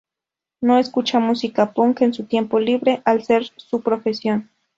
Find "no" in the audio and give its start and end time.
0.61-0.79